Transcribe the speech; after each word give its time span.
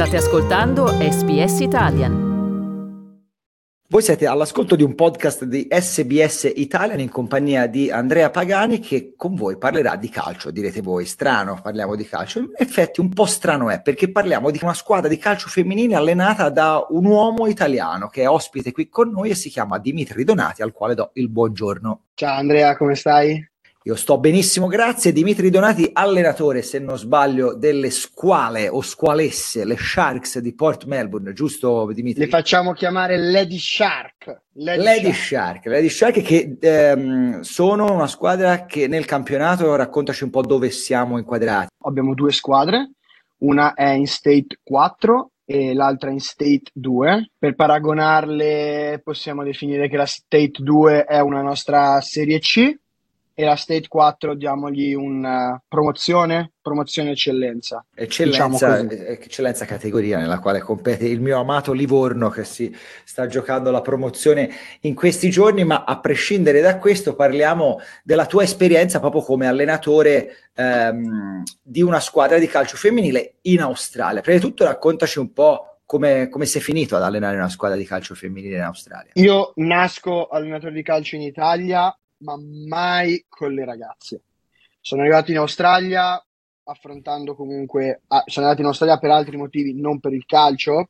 State 0.00 0.16
ascoltando 0.16 0.86
SBS 0.86 1.60
Italian. 1.60 3.28
Voi 3.86 4.00
siete 4.00 4.26
all'ascolto 4.26 4.74
di 4.74 4.82
un 4.82 4.94
podcast 4.94 5.44
di 5.44 5.66
SBS 5.68 6.50
Italian 6.54 7.00
in 7.00 7.10
compagnia 7.10 7.66
di 7.66 7.90
Andrea 7.90 8.30
Pagani 8.30 8.78
che 8.78 9.12
con 9.14 9.34
voi 9.34 9.58
parlerà 9.58 9.96
di 9.96 10.08
calcio. 10.08 10.50
Direte 10.50 10.80
voi, 10.80 11.04
strano, 11.04 11.60
parliamo 11.62 11.96
di 11.96 12.06
calcio. 12.06 12.38
In 12.38 12.48
effetti 12.56 13.00
un 13.00 13.10
po' 13.10 13.26
strano 13.26 13.68
è 13.68 13.82
perché 13.82 14.10
parliamo 14.10 14.50
di 14.50 14.58
una 14.62 14.72
squadra 14.72 15.06
di 15.06 15.18
calcio 15.18 15.48
femminile 15.48 15.96
allenata 15.96 16.48
da 16.48 16.86
un 16.88 17.04
uomo 17.04 17.46
italiano 17.46 18.08
che 18.08 18.22
è 18.22 18.28
ospite 18.28 18.72
qui 18.72 18.88
con 18.88 19.10
noi 19.10 19.28
e 19.28 19.34
si 19.34 19.50
chiama 19.50 19.78
Dimitri 19.78 20.24
Donati 20.24 20.62
al 20.62 20.72
quale 20.72 20.94
do 20.94 21.10
il 21.12 21.28
buongiorno. 21.28 22.04
Ciao 22.14 22.38
Andrea, 22.38 22.74
come 22.74 22.94
stai? 22.94 23.46
Io 23.84 23.96
sto 23.96 24.18
benissimo, 24.18 24.66
grazie. 24.66 25.10
Dimitri 25.10 25.48
Donati, 25.48 25.88
allenatore, 25.90 26.60
se 26.60 26.78
non 26.78 26.98
sbaglio, 26.98 27.54
delle 27.54 27.88
squale 27.88 28.68
o 28.68 28.82
squalesse, 28.82 29.64
le 29.64 29.78
Sharks 29.78 30.38
di 30.40 30.54
Port 30.54 30.84
Melbourne, 30.84 31.32
giusto 31.32 31.90
Dimitri? 31.90 32.24
Le 32.24 32.28
facciamo 32.28 32.74
chiamare 32.74 33.16
Lady 33.16 33.58
Shark. 33.58 34.42
Lady, 34.52 34.82
Lady 34.82 35.12
Shark. 35.14 35.62
Shark. 35.62 35.64
Lady 35.64 35.88
Shark 35.88 36.20
che 36.20 36.58
ehm, 36.60 37.40
sono 37.40 37.90
una 37.90 38.06
squadra 38.06 38.66
che 38.66 38.86
nel 38.86 39.06
campionato, 39.06 39.74
raccontaci 39.74 40.24
un 40.24 40.30
po' 40.30 40.42
dove 40.42 40.68
siamo 40.68 41.16
inquadrati. 41.16 41.68
Abbiamo 41.84 42.12
due 42.12 42.32
squadre, 42.32 42.90
una 43.38 43.72
è 43.72 43.92
in 43.92 44.06
State 44.06 44.58
4 44.62 45.30
e 45.46 45.72
l'altra 45.72 46.10
in 46.10 46.20
State 46.20 46.64
2. 46.74 47.30
Per 47.38 47.54
paragonarle 47.54 49.00
possiamo 49.02 49.42
definire 49.42 49.88
che 49.88 49.96
la 49.96 50.04
State 50.04 50.52
2 50.58 51.04
è 51.06 51.18
una 51.20 51.40
nostra 51.40 51.98
Serie 52.02 52.40
C 52.40 52.76
e 53.34 53.44
la 53.44 53.56
State 53.56 53.88
4 53.88 54.34
diamogli 54.34 54.92
una 54.94 55.52
uh, 55.52 55.60
promozione, 55.66 56.52
promozione 56.60 57.12
eccellenza. 57.12 57.84
Eccellenza, 57.94 58.76
diciamo 58.76 58.90
eccellenza 58.90 59.64
categoria 59.64 60.18
nella 60.18 60.38
quale 60.38 60.60
compete 60.60 61.06
il 61.06 61.20
mio 61.20 61.38
amato 61.38 61.72
Livorno 61.72 62.28
che 62.28 62.44
si 62.44 62.74
sta 63.04 63.26
giocando 63.26 63.70
la 63.70 63.80
promozione 63.80 64.50
in 64.80 64.94
questi 64.94 65.30
giorni, 65.30 65.64
ma 65.64 65.84
a 65.84 65.98
prescindere 66.00 66.60
da 66.60 66.78
questo 66.78 67.14
parliamo 67.14 67.80
della 68.02 68.26
tua 68.26 68.42
esperienza 68.42 69.00
proprio 69.00 69.22
come 69.22 69.46
allenatore 69.46 70.50
ehm, 70.54 71.42
di 71.62 71.82
una 71.82 72.00
squadra 72.00 72.38
di 72.38 72.46
calcio 72.46 72.76
femminile 72.76 73.36
in 73.42 73.60
Australia. 73.60 74.20
Prima 74.20 74.38
di 74.38 74.44
tutto 74.44 74.64
raccontaci 74.64 75.18
un 75.18 75.32
po' 75.32 75.64
come, 75.90 76.28
come 76.28 76.46
sei 76.46 76.60
finito 76.60 76.94
ad 76.94 77.02
allenare 77.02 77.36
una 77.36 77.48
squadra 77.48 77.76
di 77.76 77.84
calcio 77.84 78.14
femminile 78.14 78.56
in 78.56 78.62
Australia? 78.62 79.10
Io 79.14 79.52
nasco 79.56 80.28
allenatore 80.28 80.72
di 80.72 80.82
calcio 80.84 81.16
in 81.16 81.22
Italia, 81.22 81.92
ma 82.20 82.36
mai 82.38 83.24
con 83.28 83.52
le 83.52 83.64
ragazze. 83.64 84.22
Sono 84.80 85.02
arrivato 85.02 85.30
in 85.30 85.38
Australia 85.38 86.22
affrontando 86.64 87.34
comunque, 87.34 88.02
ah, 88.08 88.22
sono 88.26 88.46
andato 88.46 88.62
in 88.62 88.68
Australia 88.68 88.98
per 88.98 89.10
altri 89.10 89.36
motivi, 89.36 89.74
non 89.74 90.00
per 90.00 90.12
il 90.12 90.24
calcio. 90.24 90.88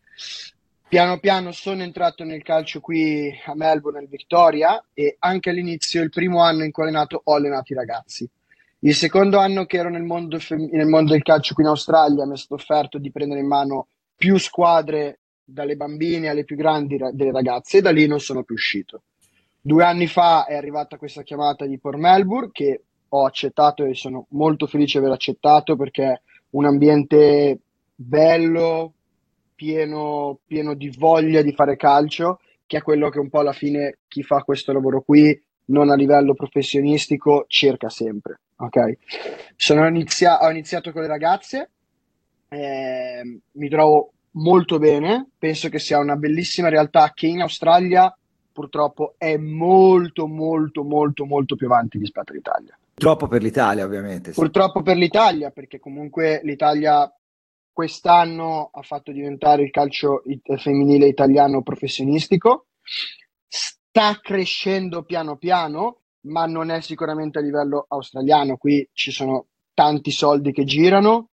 Piano 0.88 1.18
piano 1.18 1.52
sono 1.52 1.82
entrato 1.82 2.24
nel 2.24 2.42
calcio 2.42 2.80
qui 2.80 3.32
a 3.46 3.54
Melbourne, 3.54 4.00
nel 4.00 4.08
Victoria, 4.08 4.84
e 4.92 5.16
anche 5.20 5.50
all'inizio, 5.50 6.02
il 6.02 6.10
primo 6.10 6.42
anno 6.42 6.64
in 6.64 6.72
cui 6.72 6.82
ho 6.82 6.86
allenato, 6.86 7.20
ho 7.24 7.34
allenato 7.34 7.72
i 7.72 7.76
ragazzi. 7.76 8.28
Il 8.80 8.94
secondo 8.94 9.38
anno 9.38 9.66
che 9.66 9.76
ero 9.76 9.90
nel 9.90 10.02
mondo, 10.02 10.38
fem- 10.38 10.70
nel 10.72 10.86
mondo 10.86 11.12
del 11.12 11.22
calcio 11.22 11.54
qui 11.54 11.62
in 11.62 11.68
Australia 11.68 12.26
mi 12.26 12.34
è 12.34 12.36
stato 12.36 12.54
offerto 12.54 12.98
di 12.98 13.10
prendere 13.10 13.40
in 13.40 13.46
mano 13.46 13.88
più 14.16 14.36
squadre 14.38 15.20
dalle 15.44 15.76
bambine 15.76 16.28
alle 16.28 16.44
più 16.44 16.56
grandi 16.56 16.96
ra- 16.96 17.12
delle 17.12 17.32
ragazze 17.32 17.78
e 17.78 17.80
da 17.82 17.90
lì 17.90 18.06
non 18.06 18.20
sono 18.20 18.42
più 18.42 18.54
uscito. 18.54 19.02
Due 19.62 19.84
anni 19.84 20.06
fa 20.06 20.46
è 20.46 20.54
arrivata 20.54 20.96
questa 20.96 21.22
chiamata 21.22 21.66
di 21.66 21.78
Port 21.78 21.98
Melbourne 21.98 22.48
che 22.50 22.82
ho 23.08 23.26
accettato 23.26 23.84
e 23.84 23.94
sono 23.94 24.26
molto 24.30 24.66
felice 24.66 24.98
di 24.98 25.04
aver 25.04 25.16
accettato 25.16 25.76
perché 25.76 26.04
è 26.04 26.20
un 26.50 26.64
ambiente 26.64 27.58
bello, 27.94 28.92
pieno, 29.54 30.38
pieno 30.46 30.74
di 30.74 30.90
voglia 30.96 31.42
di 31.42 31.52
fare 31.52 31.76
calcio, 31.76 32.40
che 32.66 32.78
è 32.78 32.82
quello 32.82 33.10
che 33.10 33.18
un 33.18 33.28
po' 33.28 33.40
alla 33.40 33.52
fine 33.52 33.98
chi 34.08 34.22
fa 34.22 34.42
questo 34.42 34.72
lavoro 34.72 35.02
qui, 35.02 35.38
non 35.66 35.90
a 35.90 35.94
livello 35.94 36.34
professionistico, 36.34 37.44
cerca 37.46 37.90
sempre. 37.90 38.40
Ok, 38.56 38.98
Sono 39.56 39.86
inizia- 39.86 40.38
ho 40.42 40.50
iniziato 40.50 40.92
con 40.92 41.02
le 41.02 41.08
ragazze, 41.08 41.70
eh, 42.48 43.40
mi 43.52 43.68
trovo 43.68 44.12
molto 44.32 44.78
bene, 44.78 45.28
penso 45.38 45.68
che 45.68 45.78
sia 45.78 45.98
una 45.98 46.16
bellissima 46.16 46.68
realtà 46.68 47.12
che 47.14 47.26
in 47.26 47.42
Australia 47.42 48.14
purtroppo 48.60 49.14
è 49.16 49.38
molto 49.38 50.26
molto 50.26 50.84
molto 50.84 51.24
molto 51.24 51.56
più 51.56 51.66
avanti 51.66 51.96
rispetto 51.96 52.32
all'Italia. 52.32 52.78
Purtroppo 52.92 53.26
per 53.26 53.42
l'Italia 53.42 53.84
ovviamente. 53.86 54.32
Sì. 54.32 54.40
Purtroppo 54.40 54.82
per 54.82 54.98
l'Italia 54.98 55.50
perché 55.50 55.80
comunque 55.80 56.40
l'Italia 56.44 57.10
quest'anno 57.72 58.68
ha 58.70 58.82
fatto 58.82 59.12
diventare 59.12 59.62
il 59.62 59.70
calcio 59.70 60.22
femminile 60.58 61.06
italiano 61.06 61.62
professionistico, 61.62 62.66
sta 63.48 64.18
crescendo 64.20 65.04
piano 65.04 65.36
piano, 65.36 66.00
ma 66.26 66.44
non 66.44 66.70
è 66.70 66.82
sicuramente 66.82 67.38
a 67.38 67.42
livello 67.42 67.86
australiano, 67.88 68.58
qui 68.58 68.86
ci 68.92 69.10
sono 69.10 69.46
tanti 69.72 70.10
soldi 70.10 70.52
che 70.52 70.64
girano, 70.64 71.30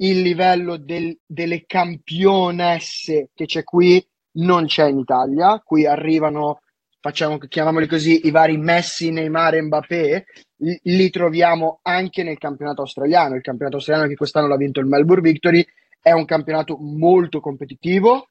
il 0.00 0.20
livello 0.20 0.76
del, 0.76 1.18
delle 1.24 1.64
campionesse 1.64 3.30
che 3.32 3.46
c'è 3.46 3.64
qui 3.64 4.06
non 4.38 4.66
c'è 4.66 4.88
in 4.88 4.98
Italia, 4.98 5.60
qui 5.64 5.86
arrivano, 5.86 6.60
facciamo, 7.00 7.38
chiamiamoli 7.38 7.86
così, 7.86 8.26
i 8.26 8.30
vari 8.30 8.56
Messi, 8.56 9.10
Neymar 9.10 9.54
e 9.54 9.62
Mbappé, 9.62 10.24
li, 10.58 10.80
li 10.82 11.10
troviamo 11.10 11.80
anche 11.82 12.22
nel 12.22 12.38
campionato 12.38 12.82
australiano, 12.82 13.34
il 13.34 13.42
campionato 13.42 13.76
australiano 13.76 14.08
che 14.08 14.16
quest'anno 14.16 14.48
l'ha 14.48 14.56
vinto 14.56 14.80
il 14.80 14.86
Melbourne 14.86 15.28
Victory, 15.28 15.64
è 16.00 16.12
un 16.12 16.24
campionato 16.24 16.76
molto 16.78 17.40
competitivo 17.40 18.28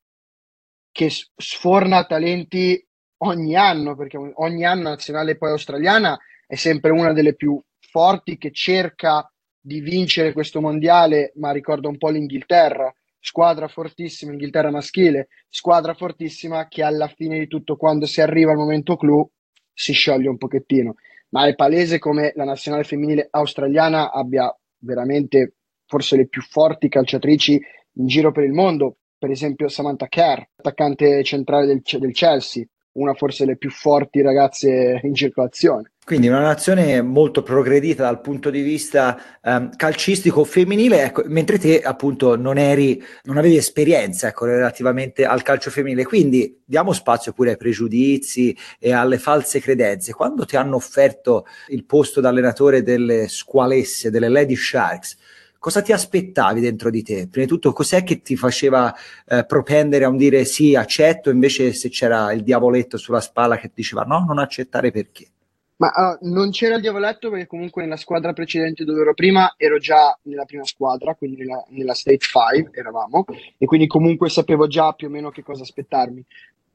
che 0.92 1.10
sforna 1.12 2.06
talenti 2.06 2.84
ogni 3.18 3.56
anno, 3.56 3.96
perché 3.96 4.18
ogni 4.18 4.66
anno 4.66 4.84
la 4.84 4.90
nazionale 4.90 5.38
poi 5.38 5.52
australiana 5.52 6.18
è 6.46 6.56
sempre 6.56 6.92
una 6.92 7.14
delle 7.14 7.36
più 7.36 7.62
forti 7.80 8.38
che 8.38 8.52
cerca 8.52 9.30
di 9.60 9.82
vincere 9.82 10.34
questo 10.34 10.62
mondiale, 10.62 11.34
ma 11.36 11.52
ricorda 11.52 11.90
un 11.90 11.98
po' 11.98 12.10
l'Inghilterra, 12.10 12.94
squadra 13.20 13.68
fortissima, 13.68 14.32
Inghilterra 14.32 14.72
maschile, 14.72 15.28
squadra 15.50 15.94
fortissima 15.94 16.68
che 16.68 16.84
alla 16.84 17.08
fine 17.08 17.40
di 17.40 17.48
tutto, 17.48 17.76
quando 17.76 18.06
si 18.06 18.22
arriva 18.22 18.52
al 18.52 18.58
momento 18.58 18.96
clou, 18.96 19.30
si 19.74 19.94
scioglie 19.94 20.30
un 20.30 20.38
pochettino. 20.38 20.96
Ma 21.30 21.48
è 21.48 21.56
palese 21.56 22.00
come 22.00 22.32
la 22.36 22.46
nazionale 22.46 22.84
femminile 22.84 23.28
australiana 23.30 24.12
abbia 24.12 24.54
veramente 24.80 25.56
forse 25.86 26.16
le 26.16 26.28
più 26.28 26.42
forti 26.42 26.90
calciatrici 26.90 27.60
in 27.94 28.08
giro 28.08 28.32
per 28.32 28.44
il 28.44 28.54
mondo. 28.54 28.98
Per 29.18 29.32
esempio 29.32 29.68
Samantha 29.68 30.08
Kerr, 30.08 30.42
attaccante 30.56 31.24
centrale 31.24 31.66
del, 31.66 31.82
del 31.84 32.14
Chelsea, 32.14 32.64
una 32.94 33.14
forse 33.14 33.46
delle 33.46 33.58
più 33.58 33.70
forti 33.70 34.22
ragazze 34.22 35.00
in 35.04 35.14
circolazione. 35.14 35.94
Quindi 36.08 36.30
una 36.30 36.40
nazione 36.40 37.02
molto 37.02 37.44
progredita 37.44 38.04
dal 38.04 38.22
punto 38.22 38.50
di 38.50 38.62
vista 38.62 39.22
um, 39.44 39.76
calcistico 39.76 40.46
femminile, 40.46 41.04
ecco, 41.04 41.24
mentre 41.26 41.60
te 41.60 41.82
appunto 41.82 42.38
non 42.38 42.58
eri, 42.58 43.04
non 43.24 43.36
avevi 43.36 43.58
esperienza 43.58 44.30
ecco, 44.30 44.46
relativamente 44.46 45.26
al 45.26 45.42
calcio 45.42 45.70
femminile, 45.70 46.06
quindi 46.06 46.62
diamo 46.64 46.94
spazio 46.94 47.34
pure 47.34 47.50
ai 47.50 47.58
pregiudizi 47.58 48.58
e 48.80 48.94
alle 48.94 49.18
false 49.18 49.60
credenze. 49.60 50.14
Quando 50.14 50.46
ti 50.46 50.56
hanno 50.56 50.78
offerto 50.78 51.46
il 51.68 51.84
posto 51.84 52.22
d'allenatore 52.22 52.84
delle 52.84 53.28
squalesse, 53.28 54.10
delle 54.10 54.30
Lady 54.30 54.56
Sharks, 54.56 55.18
cosa 55.60 55.82
ti 55.82 55.92
aspettavi 55.92 56.62
dentro 56.62 56.90
di 56.90 57.04
te? 57.04 57.28
Prima 57.30 57.46
di 57.46 57.52
tutto, 57.52 57.74
cos'è 57.74 58.06
che 58.06 58.22
ti 58.22 58.38
faceva 58.38 58.96
eh, 59.28 59.44
propendere 59.46 60.06
a 60.06 60.08
un 60.08 60.16
dire 60.16 60.46
sì, 60.46 60.74
accetto, 60.74 61.30
invece 61.30 61.74
se 61.74 61.90
c'era 61.90 62.32
il 62.32 62.44
diavoletto 62.44 62.96
sulla 62.96 63.20
spalla 63.20 63.58
che 63.58 63.68
ti 63.68 63.74
diceva 63.82 64.04
no, 64.04 64.24
non 64.26 64.40
accettare 64.40 64.90
perché? 64.90 65.32
Ma 65.78 65.92
uh, 66.20 66.28
non 66.28 66.50
c'era 66.50 66.76
il 66.76 66.82
diavoletto 66.82 67.30
perché 67.30 67.46
comunque 67.46 67.84
nella 67.84 67.98
squadra 67.98 68.34
precedente 68.34 68.84
dove 68.84 69.02
ero 69.02 69.14
prima 69.14 69.54
ero 69.58 69.78
già 69.78 70.18
nella 70.24 70.46
prima 70.46 70.66
squadra, 70.66 71.14
quindi 71.14 71.38
nella, 71.38 71.64
nella 71.70 71.94
State 71.94 72.18
5 72.18 72.72
eravamo, 72.74 73.26
e 73.58 73.66
quindi 73.66 73.86
comunque 73.86 74.30
sapevo 74.30 74.68
già 74.68 74.94
più 74.94 75.08
o 75.08 75.12
meno 75.12 75.30
che 75.30 75.44
cosa 75.44 75.62
aspettarmi. 75.62 76.24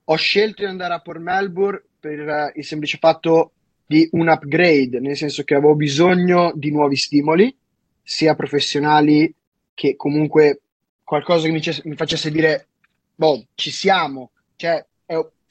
Ho 0.04 0.14
scelto 0.14 0.62
di 0.62 0.68
andare 0.68 0.94
a 0.94 1.00
Port 1.00 1.20
Melbourne 1.20 1.82
per 1.98 2.18
uh, 2.20 2.58
il 2.58 2.64
semplice 2.64 2.98
fatto 2.98 3.52
di 3.86 4.08
un 4.12 4.28
upgrade, 4.28 5.00
nel 5.00 5.16
senso 5.16 5.42
che 5.42 5.54
avevo 5.54 5.74
bisogno 5.74 6.52
di 6.54 6.70
nuovi 6.70 6.96
stimoli, 6.96 7.54
sia 8.02 8.34
professionali 8.34 9.32
che 9.74 9.96
comunque 9.96 10.60
qualcosa 11.02 11.46
che 11.46 11.52
mi, 11.52 11.60
mi 11.84 11.96
facesse 11.96 12.30
dire, 12.30 12.68
boh, 13.14 13.46
ci 13.54 13.70
siamo, 13.70 14.30
cioè 14.56 14.84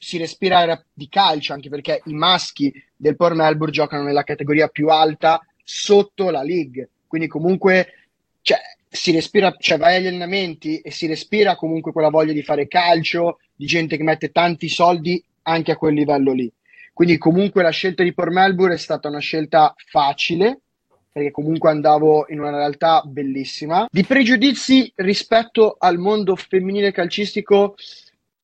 si 0.02 0.18
respira 0.18 0.84
di 0.92 1.08
calcio, 1.08 1.52
anche 1.52 1.68
perché 1.68 2.02
i 2.06 2.12
maschi 2.12 2.72
del 2.96 3.14
Port 3.14 3.36
Melbourne 3.36 3.72
giocano 3.72 4.02
nella 4.02 4.24
categoria 4.24 4.66
più 4.66 4.88
alta 4.88 5.40
sotto 5.62 6.28
la 6.30 6.42
league, 6.42 6.88
quindi 7.06 7.28
comunque 7.28 8.08
cioè, 8.42 8.58
si 8.88 9.12
respira, 9.12 9.54
cioè 9.56 9.78
vai 9.78 9.96
agli 9.96 10.08
allenamenti 10.08 10.80
e 10.80 10.90
si 10.90 11.06
respira 11.06 11.54
comunque 11.54 11.92
quella 11.92 12.10
voglia 12.10 12.32
di 12.32 12.42
fare 12.42 12.66
calcio, 12.66 13.38
di 13.54 13.64
gente 13.64 13.96
che 13.96 14.02
mette 14.02 14.32
tanti 14.32 14.68
soldi 14.68 15.22
anche 15.42 15.70
a 15.70 15.76
quel 15.76 15.94
livello 15.94 16.32
lì. 16.32 16.52
Quindi 16.92 17.16
comunque 17.16 17.62
la 17.62 17.70
scelta 17.70 18.02
di 18.02 18.12
Port 18.12 18.32
Melbourne 18.32 18.74
è 18.74 18.78
stata 18.78 19.08
una 19.08 19.20
scelta 19.20 19.72
facile 19.76 20.62
perché 21.12 21.30
comunque 21.30 21.70
andavo 21.70 22.26
in 22.28 22.40
una 22.40 22.56
realtà 22.56 23.02
bellissima. 23.04 23.86
Di 23.88 24.02
pregiudizi 24.02 24.90
rispetto 24.96 25.76
al 25.78 25.98
mondo 25.98 26.34
femminile 26.34 26.90
calcistico, 26.90 27.76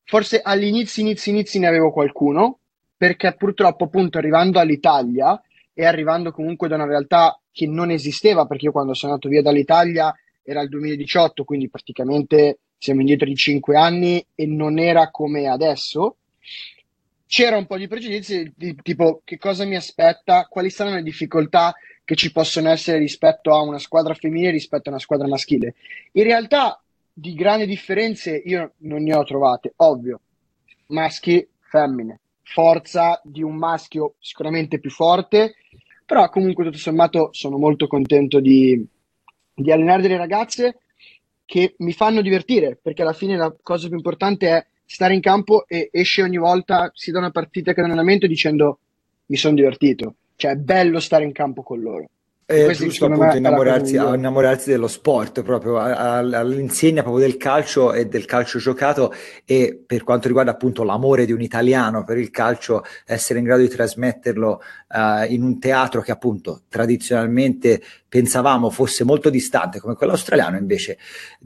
forse 0.09 0.41
all'inizio, 0.41 1.03
inizi, 1.03 1.29
inizi 1.29 1.59
ne 1.59 1.67
avevo 1.67 1.91
qualcuno, 1.91 2.57
perché 2.97 3.31
purtroppo 3.35 3.83
appunto 3.83 4.17
arrivando 4.17 4.57
all'Italia 4.57 5.39
e 5.71 5.85
arrivando 5.85 6.31
comunque 6.31 6.67
da 6.67 6.75
una 6.75 6.87
realtà 6.87 7.39
che 7.51 7.67
non 7.67 7.91
esisteva, 7.91 8.47
perché 8.47 8.65
io 8.65 8.71
quando 8.71 8.95
sono 8.95 9.13
andato 9.13 9.29
via 9.29 9.43
dall'Italia 9.43 10.11
era 10.41 10.61
il 10.61 10.69
2018, 10.69 11.43
quindi 11.43 11.69
praticamente 11.69 12.57
siamo 12.79 13.01
indietro 13.01 13.27
di 13.27 13.35
5 13.35 13.77
anni 13.77 14.25
e 14.33 14.47
non 14.47 14.79
era 14.79 15.11
come 15.11 15.47
adesso, 15.47 16.15
c'era 17.27 17.57
un 17.57 17.67
po' 17.67 17.77
di 17.77 17.87
pregiudizi 17.87 18.51
di 18.55 18.75
tipo 18.81 19.21
che 19.23 19.37
cosa 19.37 19.63
mi 19.63 19.75
aspetta, 19.75 20.47
quali 20.49 20.71
saranno 20.71 20.95
le 20.95 21.03
difficoltà 21.03 21.75
che 22.03 22.15
ci 22.15 22.31
possono 22.31 22.69
essere 22.69 22.97
rispetto 22.97 23.53
a 23.53 23.61
una 23.61 23.77
squadra 23.77 24.15
femminile 24.15 24.49
rispetto 24.49 24.89
a 24.89 24.93
una 24.93 25.01
squadra 25.01 25.27
maschile. 25.27 25.75
In 26.13 26.23
realtà 26.23 26.81
di 27.19 27.33
grandi 27.33 27.65
differenze 27.65 28.41
io 28.45 28.73
non 28.79 29.03
ne 29.03 29.13
ho 29.13 29.23
trovate, 29.23 29.73
ovvio, 29.77 30.21
maschi, 30.87 31.45
femmine, 31.59 32.19
forza 32.43 33.19
di 33.23 33.43
un 33.43 33.55
maschio 33.55 34.15
sicuramente 34.19 34.79
più 34.79 34.89
forte, 34.89 35.55
però 36.05 36.29
comunque 36.29 36.63
tutto 36.63 36.77
sommato 36.77 37.29
sono 37.31 37.57
molto 37.57 37.87
contento 37.87 38.39
di, 38.39 38.83
di 39.53 39.71
allenare 39.71 40.01
delle 40.01 40.17
ragazze 40.17 40.79
che 41.45 41.75
mi 41.79 41.91
fanno 41.91 42.21
divertire, 42.21 42.79
perché 42.81 43.01
alla 43.01 43.13
fine 43.13 43.35
la 43.35 43.53
cosa 43.61 43.87
più 43.87 43.97
importante 43.97 44.49
è 44.49 44.65
stare 44.85 45.13
in 45.13 45.21
campo 45.21 45.67
e 45.67 45.89
esce 45.91 46.23
ogni 46.23 46.37
volta, 46.37 46.89
sia 46.93 47.13
da 47.13 47.19
una 47.19 47.31
partita 47.31 47.73
che 47.73 47.81
allenamento, 47.81 48.27
dicendo 48.27 48.79
mi 49.25 49.35
sono 49.35 49.55
divertito. 49.55 50.15
Cioè 50.35 50.51
è 50.51 50.55
bello 50.55 50.99
stare 50.99 51.25
in 51.25 51.33
campo 51.33 51.63
con 51.63 51.81
loro. 51.81 52.09
È 52.49 52.71
giusto 52.71 53.05
appunto 53.05 53.37
innamorarsi, 53.37 53.93
innamorarsi, 53.93 54.71
dello 54.71 54.87
sport, 54.87 55.43
proprio 55.43 55.77
all'insegna 55.77 57.03
proprio 57.03 57.23
del 57.23 57.37
calcio 57.37 57.93
e 57.93 58.07
del 58.07 58.25
calcio 58.25 58.57
giocato 58.57 59.13
e 59.45 59.79
per 59.85 60.03
quanto 60.03 60.25
riguarda 60.25 60.49
appunto 60.49 60.81
l'amore 60.81 61.27
di 61.27 61.31
un 61.31 61.41
italiano 61.41 62.03
per 62.03 62.17
il 62.17 62.31
calcio, 62.31 62.83
essere 63.05 63.37
in 63.37 63.45
grado 63.45 63.61
di 63.61 63.67
trasmetterlo 63.67 64.61
uh, 64.87 65.31
in 65.31 65.43
un 65.43 65.59
teatro 65.59 66.01
che 66.01 66.11
appunto 66.11 66.63
tradizionalmente 66.67 67.83
pensavamo 68.09 68.71
fosse 68.71 69.03
molto 69.03 69.29
distante 69.29 69.79
come 69.79 69.93
quello 69.93 70.13
australiano, 70.13 70.57
invece 70.57 70.97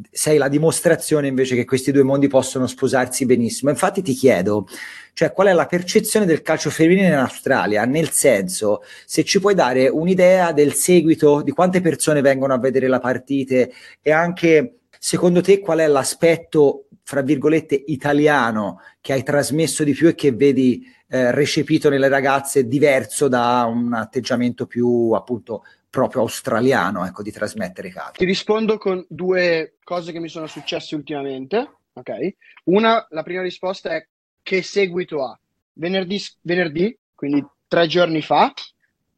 sei 0.10 0.38
la 0.38 0.48
dimostrazione 0.48 1.28
invece 1.28 1.56
che 1.56 1.66
questi 1.66 1.92
due 1.92 2.04
mondi 2.04 2.28
possono 2.28 2.66
sposarsi 2.66 3.26
benissimo. 3.26 3.70
Infatti 3.70 4.02
ti 4.02 4.14
chiedo, 4.14 4.68
cioè 5.14 5.34
qual 5.34 5.48
è 5.48 5.54
la 5.54 5.66
percezione 5.66 6.26
del 6.26 6.42
calcio 6.42 6.70
femminile 6.70 7.08
in 7.08 7.14
Australia, 7.14 7.84
nel 7.86 8.10
senso 8.10 8.82
se 9.06 9.24
ci 9.24 9.40
puoi 9.40 9.54
dare 9.54 9.90
un'idea 9.90 10.54
del 10.54 10.74
seguito, 10.74 11.42
di 11.42 11.52
quante 11.52 11.82
persone 11.82 12.22
vengono 12.22 12.54
a 12.54 12.60
vedere 12.60 12.88
la 12.88 13.00
partita 13.00 13.68
e 14.02 14.12
anche 14.12 14.78
secondo 15.04 15.42
te 15.42 15.60
qual 15.60 15.80
è 15.80 15.88
l'aspetto, 15.88 16.88
fra 17.04 17.22
virgolette, 17.22 17.76
italiano 17.88 18.80
che 19.02 19.12
hai 19.12 19.22
trasmesso 19.22 19.84
di 19.84 19.92
più 19.92 20.08
e 20.08 20.16
che 20.16 20.32
vedi 20.32 20.82
eh, 21.10 21.30
recepito 21.32 21.90
nelle 21.90 22.08
ragazze 22.08 22.70
diverso 22.70 23.28
da 23.28 23.66
un 23.68 23.94
atteggiamento 23.94 24.66
più 24.66 25.12
appunto 25.12 25.66
proprio 25.90 26.22
australiano, 26.22 27.06
ecco, 27.06 27.22
di 27.22 27.34
trasmettere 27.34 27.90
calcio. 27.90 28.14
Ti 28.14 28.24
rispondo 28.24 28.78
con 28.78 29.06
due 29.10 29.76
cose 29.84 30.14
che 30.14 30.22
mi 30.22 30.30
sono 30.30 30.48
successe 30.48 30.96
ultimamente, 30.96 31.70
ok? 31.92 32.36
Una, 32.66 33.06
la 33.10 33.24
prima 33.24 33.42
risposta 33.42 33.94
è 33.94 34.08
che 34.42 34.62
seguito 34.62 35.22
ha? 35.26 35.38
Venerdì, 35.74 36.18
venerdì, 36.44 36.98
quindi 37.14 37.46
tre 37.68 37.88
giorni 37.88 38.22
fa, 38.22 38.54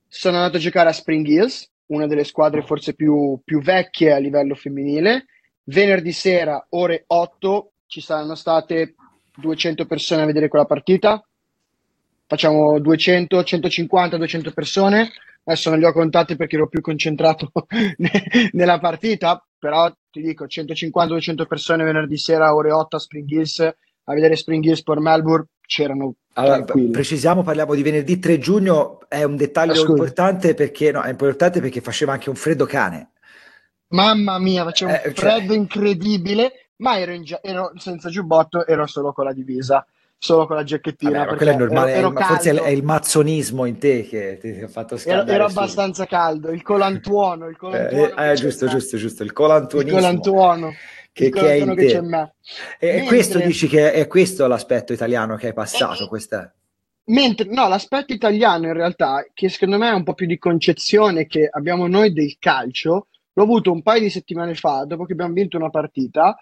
sono 0.08 0.38
andato 0.38 0.58
a 0.58 0.62
giocare 0.62 0.90
a 0.90 0.94
Spring 0.94 1.28
Hills, 1.28 1.70
una 1.88 2.08
delle 2.08 2.24
squadre 2.24 2.64
forse 2.64 2.96
più, 2.96 3.40
più 3.46 3.62
vecchie 3.62 4.14
a 4.14 4.18
livello 4.18 4.56
femminile. 4.56 5.28
Venerdì 5.66 6.12
sera, 6.12 6.66
ore 6.70 7.04
8, 7.08 7.72
ci 7.88 8.02
saranno 8.02 8.36
state 8.36 8.96
200 9.36 9.86
persone 9.86 10.22
a 10.22 10.26
vedere 10.26 10.48
quella 10.48 10.66
partita. 10.66 11.24
Facciamo 12.28 12.80
200, 12.80 13.44
150, 13.44 14.18
200 14.18 14.52
persone. 14.52 15.12
Adesso 15.44 15.70
non 15.70 15.80
li 15.80 15.86
ho 15.86 15.92
contati 15.92 16.36
perché 16.36 16.56
ero 16.56 16.68
più 16.68 16.82
concentrato 16.82 17.52
nella 18.54 18.80
partita, 18.80 19.44
però 19.60 19.92
ti 20.10 20.22
dico 20.22 20.46
150-200 20.46 21.46
persone 21.46 21.84
venerdì 21.84 22.18
sera, 22.18 22.56
ore 22.56 22.72
8 22.72 22.96
a 22.96 23.00
Spring 23.00 23.30
Hills 23.30 23.76
a 24.08 24.14
vedere 24.14 24.36
Spring 24.36 24.64
Hill 24.64 24.74
Sport 24.74 25.00
Melbourne 25.00 25.48
c'erano 25.62 26.16
allora, 26.38 26.64
precisiamo, 26.64 27.44
parliamo 27.44 27.74
di 27.76 27.82
venerdì 27.82 28.20
3 28.20 28.40
giugno, 28.40 29.00
è 29.08 29.24
un 29.24 29.38
dettaglio 29.38 29.72
Ascolta. 29.72 29.92
importante 29.92 30.54
perché, 30.54 30.92
no, 30.92 31.02
è 31.02 31.10
importante 31.10 31.62
perché 31.62 31.80
faceva 31.80 32.12
anche 32.12 32.30
un 32.30 32.36
freddo 32.36 32.66
cane. 32.66 33.12
Mamma 33.90 34.40
mia, 34.40 34.64
faceva 34.64 34.92
un 34.92 34.98
eh, 34.98 35.02
cioè 35.04 35.14
freddo 35.14 35.48
cioè... 35.48 35.58
incredibile, 35.58 36.70
ma 36.78 37.00
ero, 37.00 37.14
in, 37.14 37.24
ero, 37.42 37.72
senza 37.78 38.10
giubbotto, 38.10 38.66
ero 38.66 38.88
solo 38.88 39.14
con 39.14 39.26
la 39.26 39.34
divisa, 39.34 39.86
solo 40.18 40.48
con 40.48 40.56
la 40.56 40.64
giacchettina. 40.64 41.26
Vabbè, 41.26 41.38
quello 41.38 41.52
è 41.52 41.56
normale, 41.56 41.94
ero, 41.94 42.12
ero 42.12 42.26
forse 42.26 42.52
è 42.52 42.70
il 42.70 42.84
mazzonismo 42.84 43.66
in 43.66 43.78
te 43.78 44.08
che 44.08 44.38
ti 44.42 44.62
ha 44.62 44.68
fatto 44.68 44.98
scaldare. 44.98 45.34
Ero, 45.34 45.46
abbastanza 45.46 46.06
caldo, 46.06 46.50
il 46.52 46.64
colantuono. 46.64 47.48
Il 47.48 47.58
colantuono 47.58 48.16
eh, 48.16 48.32
eh, 48.32 48.34
giusto, 48.36 48.68
giusto, 48.68 48.98
giusto, 48.98 49.24
il 49.24 49.34
colantuonismo. 49.34 49.98
Il 49.98 50.04
colantuono 50.04 50.74
che, 51.12 51.30
che 51.30 51.52
è 51.52 51.54
in 51.54 51.76
che 51.76 51.88
te. 51.88 52.02
me. 52.02 52.34
E 52.78 52.88
mentre, 52.88 53.08
questo 53.08 53.40
dici 53.40 53.68
che 53.68 53.94
è 53.94 54.08
questo 54.08 54.48
l'aspetto 54.48 54.92
italiano 54.92 55.38
che 55.38 55.48
hai 55.48 55.54
passato? 55.54 56.04
Eh, 56.04 56.08
questa... 56.08 56.54
Mentre, 57.06 57.48
no, 57.50 57.68
l'aspetto 57.68 58.12
italiano 58.12 58.66
in 58.66 58.74
realtà, 58.74 59.26
che 59.34 59.48
secondo 59.48 59.78
me 59.78 59.90
è 59.90 59.94
un 59.94 60.04
po' 60.04 60.16
più 60.16 60.26
di 60.26 60.38
concezione 60.38 61.28
che 61.28 61.48
abbiamo 61.50 61.88
noi 61.88 62.12
del 62.12 62.36
calcio, 62.40 63.08
l'ho 63.36 63.44
avuto 63.44 63.72
un 63.72 63.82
paio 63.82 64.02
di 64.02 64.10
settimane 64.10 64.56
fa, 64.56 64.86
dopo 64.86 65.04
che 65.06 65.14
abbiamo 65.14 65.34
vinto 65.34 65.58
una 65.58 65.70
partita, 65.70 66.38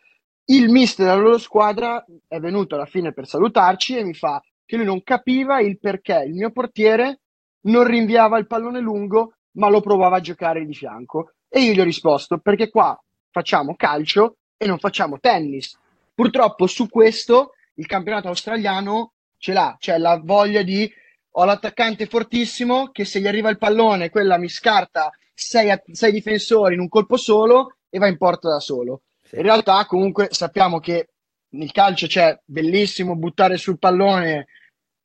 il 0.45 0.69
mister 0.69 1.07
della 1.07 1.19
loro 1.19 1.37
squadra 1.37 2.05
è 2.27 2.39
venuto 2.39 2.75
alla 2.75 2.85
fine 2.85 3.13
per 3.13 3.27
salutarci 3.27 3.97
e 3.97 4.03
mi 4.03 4.13
fa 4.13 4.41
che 4.65 4.75
lui 4.75 4.85
non 4.85 5.01
capiva 5.03 5.59
il 5.59 5.79
perché 5.79 6.23
il 6.27 6.33
mio 6.33 6.51
portiere 6.51 7.21
non 7.61 7.85
rinviava 7.85 8.37
il 8.37 8.47
pallone 8.47 8.79
lungo, 8.79 9.35
ma 9.53 9.69
lo 9.69 9.81
provava 9.81 10.17
a 10.17 10.21
giocare 10.21 10.65
di 10.65 10.73
fianco. 10.73 11.33
E 11.47 11.61
io 11.61 11.73
gli 11.73 11.79
ho 11.79 11.85
risposto, 11.85 12.39
perché 12.39 12.69
qua 12.69 12.99
facciamo 13.29 13.75
calcio 13.75 14.37
e 14.57 14.67
non 14.67 14.79
facciamo 14.79 15.19
tennis. 15.19 15.77
Purtroppo 16.13 16.67
su 16.67 16.89
questo 16.89 17.53
il 17.75 17.85
campionato 17.85 18.27
australiano 18.27 19.13
ce 19.37 19.53
l'ha, 19.53 19.75
cioè 19.79 19.97
la 19.97 20.19
voglia 20.23 20.61
di 20.61 20.91
ho 21.35 21.45
l'attaccante 21.45 22.05
fortissimo 22.05 22.89
che 22.91 23.05
se 23.05 23.19
gli 23.19 23.27
arriva 23.27 23.49
il 23.49 23.57
pallone 23.57 24.11
quella 24.11 24.37
mi 24.37 24.49
scarta 24.49 25.11
sei, 25.33 25.75
sei 25.91 26.11
difensori 26.11 26.75
in 26.75 26.79
un 26.79 26.89
colpo 26.89 27.17
solo 27.17 27.77
e 27.89 27.99
va 27.99 28.07
in 28.07 28.17
porta 28.17 28.49
da 28.49 28.59
solo. 28.59 29.03
Sì. 29.21 29.37
In 29.37 29.43
realtà 29.43 29.85
comunque 29.85 30.27
sappiamo 30.31 30.79
che 30.79 31.09
nel 31.49 31.71
calcio 31.71 32.07
c'è 32.07 32.39
bellissimo 32.45 33.15
buttare 33.15 33.57
sul 33.57 33.79
pallone, 33.79 34.47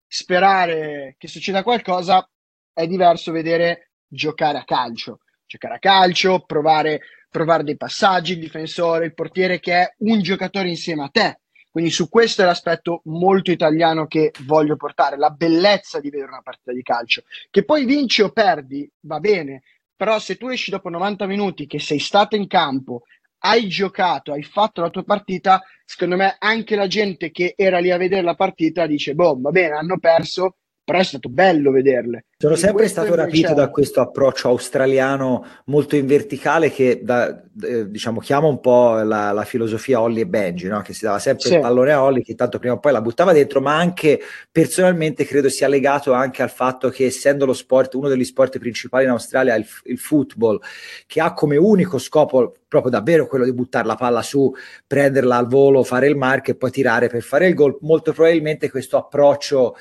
sperare 0.07 1.15
che 1.19 1.29
succeda 1.29 1.63
qualcosa, 1.63 2.29
è 2.73 2.87
diverso 2.87 3.33
vedere 3.33 3.91
giocare 4.07 4.59
a 4.59 4.65
calcio. 4.65 5.21
Giocare 5.45 5.75
a 5.75 5.79
calcio, 5.79 6.41
provare 6.41 7.01
provare 7.29 7.63
dei 7.63 7.77
passaggi, 7.77 8.33
il 8.33 8.41
difensore, 8.41 9.07
il 9.07 9.15
portiere 9.15 9.61
che 9.61 9.75
è 9.75 9.95
un 9.99 10.21
giocatore 10.23 10.69
insieme 10.69 11.05
a 11.05 11.09
te. 11.09 11.41
Quindi 11.71 11.91
su 11.91 12.09
questo 12.09 12.43
è 12.43 12.45
l'aspetto 12.45 13.03
molto 13.05 13.51
italiano 13.51 14.07
che 14.07 14.33
voglio 14.45 14.77
portare, 14.77 15.17
la 15.17 15.31
bellezza 15.31 16.01
di 16.01 16.11
vedere 16.11 16.31
una 16.31 16.43
partita 16.43 16.73
di 16.73 16.83
calcio. 16.83 17.23
Che 17.51 17.65
poi 17.65 17.85
vinci 17.85 18.23
o 18.23 18.31
perdi, 18.31 18.91
va 19.01 19.21
bene, 19.21 19.63
però 19.99 20.21
se 20.21 20.37
tu 20.37 20.47
esci 20.47 20.71
dopo 20.71 20.89
90 20.89 21.27
minuti 21.27 21.67
che 21.67 21.81
sei 21.81 21.99
stato 21.99 22.37
in 22.37 22.47
campo, 22.47 23.03
hai 23.39 23.67
giocato, 23.67 24.33
hai 24.33 24.45
fatto 24.45 24.81
la 24.81 24.91
tua 24.91 25.03
partita, 25.03 25.61
secondo 25.85 26.15
me 26.15 26.37
anche 26.39 26.77
la 26.77 26.87
gente 26.87 27.33
che 27.33 27.55
era 27.57 27.81
lì 27.81 27.91
a 27.91 27.97
vedere 27.97 28.23
la 28.23 28.37
partita 28.37 28.87
dice, 28.87 29.15
boh, 29.15 29.41
va 29.41 29.51
bene, 29.51 29.75
hanno 29.75 29.99
perso, 29.99 30.58
però 30.89 31.01
è 31.01 31.05
stato 31.05 31.29
bello 31.29 31.71
vederle. 31.71 32.25
Sono 32.39 32.55
sempre 32.55 32.89
stato 32.89 33.15
rapito 33.15 33.53
da 33.53 33.69
questo 33.69 34.01
approccio 34.01 34.49
australiano 34.49 35.45
molto 35.67 35.97
in 35.97 36.07
verticale 36.07 36.71
che 36.71 37.01
da, 37.03 37.43
eh, 37.63 37.91
diciamo 37.91 38.21
chiama 38.21 38.47
un 38.47 38.59
po' 38.59 39.03
la, 39.03 39.33
la, 39.33 39.45
filosofia 39.45 40.01
Ollie 40.01 40.23
e 40.23 40.27
Benji, 40.27 40.67
no? 40.69 40.81
che 40.81 40.95
si 40.95 41.05
dava 41.05 41.19
sempre 41.19 41.49
sì. 41.49 41.55
il 41.57 41.61
pallone 41.61 41.93
a 41.93 42.03
Ollie 42.03 42.23
che 42.23 42.35
tanto 42.35 42.59
prima 42.59 42.77
o 42.77 42.79
poi 42.79 42.93
la 42.93 43.03
buttava 43.03 43.35
dentro, 43.35 43.61
ma 43.61 43.77
anche 43.77 44.19
personalmente 44.51 45.27
credo 45.27 45.51
sia 45.51 45.69
legato 45.69 46.15
anche 46.15 46.41
al 46.43 46.49
fatto 46.49 46.89
che 46.89 47.05
essendo 47.05 47.45
lo 47.45 47.53
sport, 47.53 47.93
uno 47.93 48.09
degli 48.09 48.25
sport 48.25 48.57
principali 48.57 49.05
in 49.05 49.11
Australia 49.11 49.55
il, 49.55 49.67
il 49.85 49.99
football, 49.99 50.59
che 51.07 51.21
ha 51.21 51.35
come 51.35 51.59
unico 51.59 51.99
scopo 51.99 52.55
proprio 52.67 52.91
davvero 52.91 53.27
quello 53.27 53.45
di 53.45 53.53
buttare 53.53 53.87
la 53.87 53.97
palla 53.97 54.23
su, 54.23 54.51
prenderla 54.87 55.37
al 55.37 55.49
volo, 55.49 55.83
fare 55.83 56.07
il 56.07 56.17
mark 56.17 56.49
e 56.49 56.55
poi 56.55 56.71
tirare 56.71 57.09
per 57.09 57.21
fare 57.21 57.47
il 57.47 57.53
gol, 57.53 57.77
molto 57.83 58.15
probabilmente 58.15 58.71
questo 58.71 58.97
approccio 58.97 59.77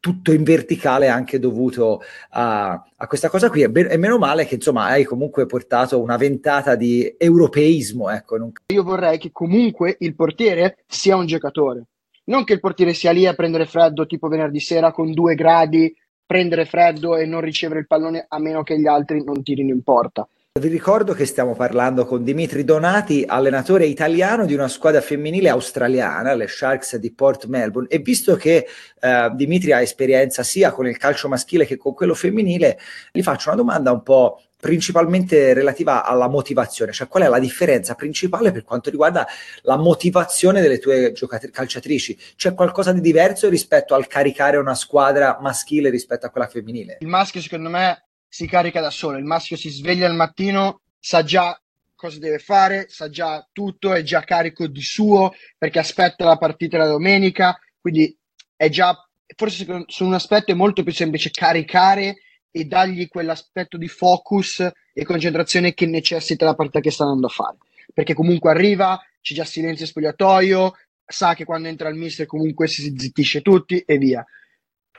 tutto 0.00 0.32
in 0.32 0.42
verticale 0.42 1.08
anche 1.08 1.38
dovuto 1.38 2.00
a, 2.30 2.70
a 2.96 3.06
questa 3.06 3.28
cosa 3.28 3.50
qui. 3.50 3.62
E, 3.62 3.96
meno 3.96 4.18
male 4.18 4.46
che 4.46 4.56
insomma 4.56 4.86
hai 4.86 5.04
comunque 5.04 5.46
portato 5.46 6.00
una 6.00 6.16
ventata 6.16 6.74
di 6.74 7.14
europeismo. 7.16 8.10
Ecco, 8.10 8.36
non... 8.38 8.52
Io 8.68 8.82
vorrei 8.82 9.18
che 9.18 9.30
comunque 9.30 9.96
il 10.00 10.14
portiere 10.14 10.78
sia 10.86 11.16
un 11.16 11.26
giocatore, 11.26 11.84
non 12.24 12.44
che 12.44 12.54
il 12.54 12.60
portiere 12.60 12.94
sia 12.94 13.12
lì 13.12 13.26
a 13.26 13.34
prendere 13.34 13.66
freddo 13.66 14.06
tipo 14.06 14.28
venerdì 14.28 14.58
sera 14.58 14.90
con 14.90 15.12
due 15.12 15.34
gradi 15.34 15.94
prendere 16.30 16.64
freddo 16.64 17.16
e 17.16 17.26
non 17.26 17.40
ricevere 17.40 17.80
il 17.80 17.88
pallone 17.88 18.24
a 18.28 18.38
meno 18.38 18.62
che 18.62 18.78
gli 18.78 18.86
altri 18.86 19.22
non 19.24 19.42
tirino 19.42 19.72
in 19.72 19.82
porta. 19.82 20.28
Vi 20.58 20.66
ricordo 20.66 21.14
che 21.14 21.26
stiamo 21.26 21.54
parlando 21.54 22.04
con 22.04 22.24
Dimitri 22.24 22.64
Donati, 22.64 23.24
allenatore 23.24 23.86
italiano 23.86 24.46
di 24.46 24.54
una 24.54 24.66
squadra 24.66 25.00
femminile 25.00 25.48
australiana, 25.48 26.34
le 26.34 26.48
Sharks 26.48 26.96
di 26.96 27.12
Port 27.12 27.46
Melbourne, 27.46 27.88
e 27.88 28.00
visto 28.00 28.34
che 28.34 28.66
eh, 29.00 29.30
Dimitri 29.34 29.70
ha 29.70 29.80
esperienza 29.80 30.42
sia 30.42 30.72
con 30.72 30.88
il 30.88 30.96
calcio 30.96 31.28
maschile 31.28 31.66
che 31.66 31.76
con 31.76 31.94
quello 31.94 32.14
femminile, 32.14 32.80
gli 33.12 33.22
faccio 33.22 33.50
una 33.50 33.58
domanda 33.58 33.92
un 33.92 34.02
po' 34.02 34.42
principalmente 34.58 35.54
relativa 35.54 36.04
alla 36.04 36.26
motivazione, 36.26 36.90
cioè 36.90 37.06
qual 37.06 37.22
è 37.22 37.28
la 37.28 37.38
differenza 37.38 37.94
principale 37.94 38.50
per 38.50 38.64
quanto 38.64 38.90
riguarda 38.90 39.28
la 39.62 39.76
motivazione 39.76 40.60
delle 40.60 40.80
tue 40.80 41.12
giocatrici 41.12 41.54
calciatrici? 41.54 42.18
C'è 42.34 42.54
qualcosa 42.54 42.90
di 42.90 43.00
diverso 43.00 43.48
rispetto 43.48 43.94
al 43.94 44.08
caricare 44.08 44.56
una 44.56 44.74
squadra 44.74 45.38
maschile 45.40 45.90
rispetto 45.90 46.26
a 46.26 46.30
quella 46.30 46.48
femminile? 46.48 46.96
Il 47.02 47.06
maschio 47.06 47.40
secondo 47.40 47.70
me 47.70 48.06
si 48.30 48.46
carica 48.46 48.80
da 48.80 48.90
solo, 48.90 49.18
il 49.18 49.24
maschio 49.24 49.56
si 49.56 49.70
sveglia 49.70 50.06
al 50.06 50.14
mattino, 50.14 50.82
sa 51.00 51.24
già 51.24 51.60
cosa 51.96 52.20
deve 52.20 52.38
fare, 52.38 52.86
sa 52.88 53.10
già 53.10 53.46
tutto, 53.52 53.92
è 53.92 54.02
già 54.02 54.22
carico 54.22 54.68
di 54.68 54.80
suo 54.80 55.34
perché 55.58 55.80
aspetta 55.80 56.24
la 56.24 56.38
partita 56.38 56.78
la 56.78 56.86
domenica, 56.86 57.58
quindi 57.80 58.16
è 58.54 58.68
già, 58.68 58.96
forse 59.36 59.66
su 59.86 60.04
un 60.04 60.14
aspetto 60.14 60.52
è 60.52 60.54
molto 60.54 60.84
più 60.84 60.92
semplice 60.92 61.30
caricare 61.30 62.18
e 62.52 62.64
dargli 62.64 63.08
quell'aspetto 63.08 63.76
di 63.76 63.88
focus 63.88 64.66
e 64.92 65.04
concentrazione 65.04 65.74
che 65.74 65.86
necessita 65.86 66.44
la 66.44 66.54
partita 66.54 66.80
che 66.80 66.90
sta 66.92 67.02
andando 67.02 67.26
a 67.26 67.30
fare. 67.30 67.56
Perché 67.92 68.14
comunque 68.14 68.50
arriva, 68.50 68.98
c'è 69.20 69.34
già 69.34 69.44
silenzio 69.44 69.86
spogliatoio, 69.86 70.72
sa 71.04 71.34
che 71.34 71.44
quando 71.44 71.68
entra 71.68 71.88
il 71.88 71.96
mister 71.96 72.26
comunque 72.26 72.68
si 72.68 72.94
zittisce 72.96 73.42
tutti 73.42 73.80
e 73.80 73.98
via. 73.98 74.24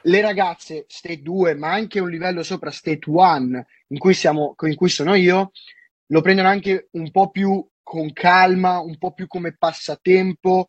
Le 0.03 0.21
ragazze 0.21 0.85
State 0.87 1.21
2, 1.21 1.55
ma 1.55 1.71
anche 1.71 1.99
un 1.99 2.09
livello 2.09 2.43
sopra 2.43 2.71
State 2.71 3.09
1, 3.09 3.65
in 3.87 3.97
cui, 3.97 4.13
siamo, 4.13 4.55
in 4.61 4.75
cui 4.75 4.89
sono 4.89 5.13
io, 5.15 5.51
lo 6.07 6.21
prendono 6.21 6.47
anche 6.47 6.87
un 6.91 7.11
po' 7.11 7.29
più 7.29 7.65
con 7.83 8.11
calma, 8.13 8.79
un 8.79 8.97
po' 8.97 9.13
più 9.13 9.27
come 9.27 9.55
passatempo. 9.55 10.67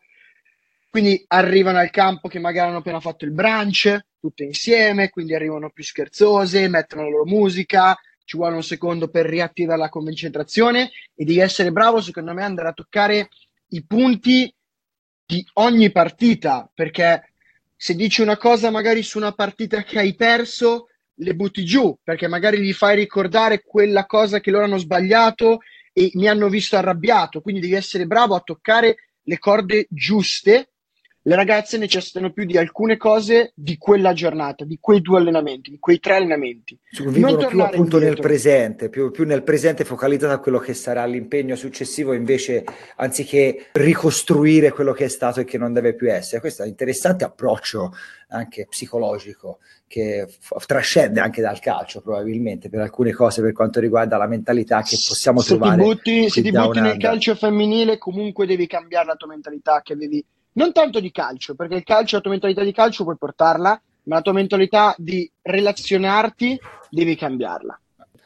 Quindi 0.89 1.23
arrivano 1.27 1.79
al 1.79 1.89
campo 1.89 2.27
che 2.27 2.37
magari 2.37 2.69
hanno 2.69 2.77
appena 2.77 2.99
fatto 2.99 3.25
il 3.25 3.31
brunch, 3.31 3.97
tutte 4.19 4.43
insieme, 4.43 5.09
quindi 5.09 5.33
arrivano 5.33 5.71
più 5.71 5.83
scherzose, 5.83 6.67
mettono 6.67 7.03
la 7.03 7.09
loro 7.09 7.25
musica, 7.25 7.97
ci 8.25 8.37
vuole 8.37 8.55
un 8.55 8.63
secondo 8.63 9.09
per 9.09 9.25
riattivare 9.25 9.79
la 9.79 9.89
concentrazione 9.89 10.91
e 11.15 11.25
devi 11.25 11.39
essere 11.39 11.71
bravo, 11.71 11.99
secondo 12.01 12.33
me, 12.33 12.43
andare 12.43 12.69
a 12.69 12.73
toccare 12.73 13.29
i 13.69 13.83
punti 13.85 14.53
di 15.25 15.45
ogni 15.53 15.91
partita, 15.91 16.69
perché 16.73 17.32
se 17.83 17.95
dici 17.95 18.21
una 18.21 18.37
cosa 18.37 18.71
magari 18.71 19.03
su 19.03 19.17
una 19.17 19.33
partita 19.33 19.83
che 19.83 19.99
hai 19.99 20.15
perso, 20.15 20.87
le 21.15 21.35
butti 21.35 21.65
giù, 21.65 21.93
perché 22.01 22.29
magari 22.29 22.61
gli 22.61 22.71
fai 22.71 22.95
ricordare 22.95 23.61
quella 23.61 24.05
cosa 24.05 24.39
che 24.39 24.51
loro 24.51 24.63
hanno 24.63 24.77
sbagliato 24.77 25.59
e 25.91 26.09
mi 26.13 26.29
hanno 26.29 26.47
visto 26.47 26.77
arrabbiato, 26.77 27.41
quindi 27.41 27.59
devi 27.59 27.73
essere 27.73 28.05
bravo 28.05 28.35
a 28.35 28.39
toccare 28.39 28.95
le 29.23 29.37
corde 29.37 29.87
giuste 29.89 30.72
le 31.25 31.35
ragazze 31.35 31.77
necessitano 31.77 32.33
più 32.33 32.43
di 32.43 32.57
alcune 32.57 32.97
cose 32.97 33.53
di 33.55 33.77
quella 33.77 34.11
giornata, 34.11 34.65
di 34.65 34.77
quei 34.81 35.01
due 35.01 35.19
allenamenti, 35.19 35.69
di 35.69 35.79
quei 35.79 35.99
tre 35.99 36.15
allenamenti. 36.15 36.77
Vivono 37.05 37.47
più 37.47 37.61
appunto 37.61 37.95
indietro. 37.95 37.99
nel 37.99 38.19
presente, 38.19 38.89
più, 38.89 39.09
più, 39.09 39.25
nel 39.25 39.43
presente 39.43 39.85
focalizzato 39.85 40.33
a 40.33 40.39
quello 40.39 40.59
che 40.59 40.73
sarà 40.73 41.05
l'impegno 41.05 41.55
successivo, 41.55 42.11
invece 42.11 42.65
anziché 42.97 43.67
ricostruire 43.71 44.71
quello 44.71 44.91
che 44.91 45.05
è 45.05 45.07
stato 45.07 45.39
e 45.39 45.45
che 45.45 45.57
non 45.57 45.71
deve 45.71 45.93
più 45.93 46.11
essere. 46.11 46.41
Questo 46.41 46.61
è 46.61 46.65
un 46.65 46.71
interessante 46.71 47.23
approccio 47.23 47.93
anche 48.27 48.65
psicologico 48.67 49.59
che 49.87 50.27
f- 50.27 50.65
trascende 50.65 51.21
anche 51.21 51.41
dal 51.41 51.59
calcio 51.59 52.01
probabilmente 52.01 52.67
per 52.67 52.81
alcune 52.81 53.13
cose 53.13 53.41
per 53.41 53.53
quanto 53.53 53.79
riguarda 53.79 54.17
la 54.17 54.27
mentalità 54.27 54.81
che 54.81 54.97
possiamo 55.07 55.39
se 55.39 55.55
trovare. 55.55 55.81
Ti 55.81 55.87
butti, 55.87 56.29
se 56.29 56.41
ti 56.41 56.51
butti 56.51 56.81
nel 56.81 56.97
calcio 56.97 57.35
femminile 57.35 57.97
comunque 57.97 58.45
devi 58.45 58.67
cambiare 58.67 59.05
la 59.05 59.15
tua 59.15 59.27
mentalità 59.27 59.81
che 59.83 59.93
avevi 59.93 60.25
non 60.53 60.71
tanto 60.71 60.99
di 60.99 61.11
calcio, 61.11 61.55
perché 61.55 61.75
il 61.75 61.83
calcio, 61.83 62.15
la 62.15 62.21
tua 62.21 62.31
mentalità 62.31 62.63
di 62.63 62.73
calcio 62.73 63.03
puoi 63.03 63.17
portarla, 63.17 63.81
ma 64.03 64.15
la 64.15 64.21
tua 64.21 64.33
mentalità 64.33 64.93
di 64.97 65.29
relazionarti 65.41 66.59
devi 66.89 67.15
cambiarla. 67.15 67.77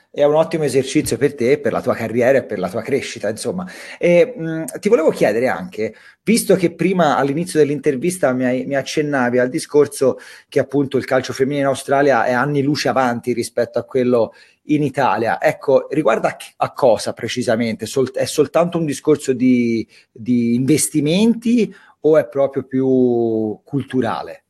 È 0.09 0.23
un 0.23 0.33
ottimo 0.33 0.63
esercizio 0.63 1.15
per 1.15 1.35
te, 1.35 1.59
per 1.59 1.71
la 1.71 1.81
tua 1.81 1.93
carriera 1.93 2.39
e 2.39 2.43
per 2.43 2.57
la 2.57 2.69
tua 2.69 2.81
crescita, 2.81 3.29
insomma. 3.29 3.69
E, 3.99 4.33
mh, 4.35 4.79
ti 4.79 4.89
volevo 4.89 5.11
chiedere 5.11 5.47
anche, 5.47 5.93
visto 6.23 6.55
che 6.55 6.73
prima 6.73 7.17
all'inizio 7.17 7.59
dell'intervista 7.59 8.33
mi, 8.33 8.65
mi, 8.65 8.75
accennavi 8.75 9.37
al 9.37 9.49
discorso 9.49 10.17
che 10.49 10.59
appunto 10.59 10.97
il 10.97 11.05
calcio 11.05 11.33
femminile 11.33 11.61
in 11.61 11.67
Australia 11.67 12.23
è 12.23 12.31
anni 12.31 12.63
luce 12.63 12.87
avanti 12.87 13.31
rispetto 13.31 13.77
a 13.77 13.83
quello 13.83 14.33
in 14.69 14.81
Italia, 14.81 15.39
ecco, 15.41 15.87
riguarda 15.89 16.35
a 16.55 16.73
cosa 16.73 17.13
precisamente? 17.13 17.85
Sol- 17.85 18.11
è 18.11 18.25
soltanto 18.25 18.77
un 18.77 18.85
discorso 18.85 19.33
di, 19.33 19.87
di 20.11 20.55
investimenti 20.55 21.73
o 22.01 22.17
è 22.17 22.27
proprio 22.27 22.63
più 22.63 23.59
culturale? 23.63 24.43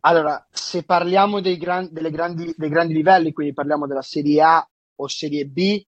Allora, 0.00 0.46
se 0.50 0.84
parliamo 0.84 1.40
dei, 1.40 1.56
gran, 1.56 1.88
grandi, 1.90 2.54
dei 2.56 2.68
grandi 2.68 2.94
livelli, 2.94 3.32
quindi 3.32 3.52
parliamo 3.52 3.86
della 3.86 4.02
Serie 4.02 4.40
A 4.40 4.68
o 4.96 5.08
Serie 5.08 5.46
B, 5.46 5.82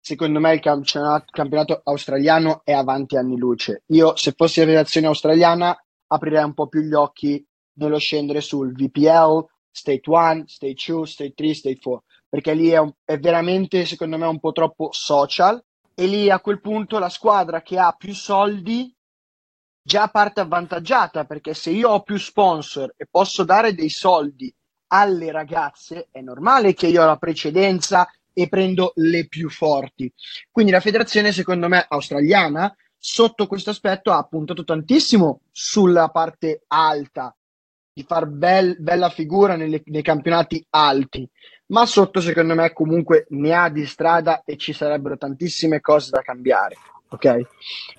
secondo 0.00 0.38
me 0.38 0.54
il 0.54 0.60
campionato, 0.60 1.24
campionato, 1.30 1.80
australiano 1.82 2.60
è 2.62 2.72
avanti 2.72 3.16
anni 3.16 3.36
luce. 3.36 3.82
Io, 3.86 4.14
se 4.16 4.32
fossi 4.36 4.60
la 4.60 4.66
redazione 4.66 5.08
australiana, 5.08 5.76
aprirei 6.06 6.44
un 6.44 6.54
po' 6.54 6.68
più 6.68 6.82
gli 6.82 6.94
occhi 6.94 7.44
nello 7.74 7.98
scendere 7.98 8.40
sul 8.40 8.72
VPL, 8.72 9.44
State 9.70 10.02
1, 10.04 10.44
State 10.46 10.76
2, 10.86 11.06
State 11.06 11.34
3, 11.34 11.54
State 11.54 11.78
4, 11.80 12.04
perché 12.28 12.54
lì 12.54 12.68
è, 12.68 12.78
un, 12.78 12.92
è 13.04 13.18
veramente, 13.18 13.84
secondo 13.86 14.16
me, 14.18 14.26
un 14.26 14.38
po' 14.38 14.52
troppo 14.52 14.90
social 14.92 15.60
e 15.94 16.06
lì 16.06 16.30
a 16.30 16.40
quel 16.40 16.60
punto 16.60 16.98
la 16.98 17.08
squadra 17.08 17.62
che 17.62 17.78
ha 17.78 17.92
più 17.92 18.14
soldi 18.14 18.94
già 19.86 20.08
parte 20.08 20.40
avvantaggiata 20.40 21.26
perché 21.26 21.52
se 21.52 21.68
io 21.68 21.90
ho 21.90 22.02
più 22.02 22.16
sponsor 22.16 22.94
e 22.96 23.06
posso 23.08 23.44
dare 23.44 23.74
dei 23.74 23.90
soldi 23.90 24.52
alle 24.88 25.30
ragazze, 25.30 26.08
è 26.10 26.22
normale 26.22 26.72
che 26.72 26.86
io 26.86 27.02
ho 27.02 27.06
la 27.06 27.18
precedenza 27.18 28.08
e 28.32 28.48
prendo 28.48 28.92
le 28.96 29.28
più 29.28 29.50
forti. 29.50 30.10
Quindi 30.50 30.72
la 30.72 30.80
federazione, 30.80 31.32
secondo 31.32 31.68
me, 31.68 31.84
australiana, 31.86 32.74
sotto 32.96 33.46
questo 33.46 33.70
aspetto 33.70 34.10
ha 34.10 34.22
puntato 34.24 34.64
tantissimo 34.64 35.42
sulla 35.50 36.08
parte 36.08 36.62
alta, 36.68 37.36
di 37.92 38.04
far 38.04 38.26
bel, 38.26 38.76
bella 38.80 39.10
figura 39.10 39.54
nelle, 39.54 39.82
nei 39.86 40.02
campionati 40.02 40.64
alti, 40.70 41.28
ma 41.66 41.84
sotto, 41.84 42.20
secondo 42.20 42.54
me, 42.54 42.72
comunque 42.72 43.26
ne 43.30 43.52
ha 43.52 43.68
di 43.68 43.84
strada 43.84 44.42
e 44.44 44.56
ci 44.56 44.72
sarebbero 44.72 45.18
tantissime 45.18 45.80
cose 45.80 46.10
da 46.10 46.22
cambiare. 46.22 46.76
Ok? 47.14 47.40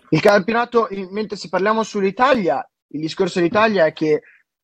Il 0.10 0.20
campionato, 0.20 0.88
mentre 1.10 1.38
se 1.38 1.50
parliamo 1.50 1.84
sull'Italia, 1.84 2.68
il 2.88 3.00
discorso 3.00 3.40
dell'Italia 3.40 3.86
è 3.86 3.94
che 3.94 4.22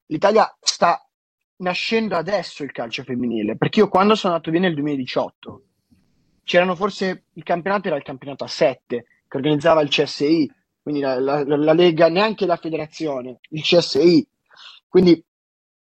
l'Italia 0.08 0.56
sta 0.60 1.02
nascendo 1.58 2.16
adesso 2.16 2.64
il 2.64 2.72
calcio 2.72 3.04
femminile, 3.04 3.56
perché 3.56 3.80
io 3.80 3.88
quando 3.88 4.16
sono 4.16 4.34
andato 4.34 4.52
via 4.52 4.60
nel 4.60 4.74
2018 4.74 5.64
c'erano 6.44 6.76
forse 6.76 7.26
il 7.34 7.44
campionato 7.44 7.88
era 7.88 7.98
il 7.98 8.04
campionato 8.04 8.44
a 8.44 8.48
7 8.48 9.06
che 9.28 9.38
organizzava 9.38 9.82
il 9.82 9.90
CSI, 9.90 10.52
quindi 10.82 11.02
la, 11.02 11.20
la, 11.20 11.44
la 11.46 11.74
Lega, 11.74 12.10
neanche 12.10 12.46
la 12.46 12.58
federazione, 12.58 13.40
il 13.50 13.62
CSI. 13.62 14.28
Quindi 14.88 15.24